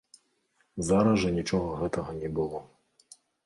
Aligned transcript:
Зараз 0.87 1.19
жа 1.25 1.29
нічога 1.37 1.77
гэтага 1.85 2.19
не 2.21 2.35
было. 2.41 2.67